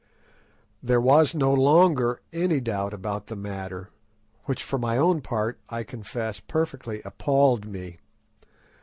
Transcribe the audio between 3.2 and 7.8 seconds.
the matter, which for my own part I confess perfectly appalled